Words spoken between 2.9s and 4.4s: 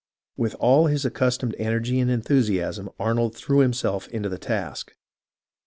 Arnold threw himself into the